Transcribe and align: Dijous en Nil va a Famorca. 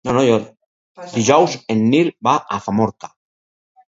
Dijous 1.11 1.57
en 1.73 1.83
Nil 1.91 2.09
va 2.29 2.33
a 2.57 2.59
Famorca. 2.69 3.11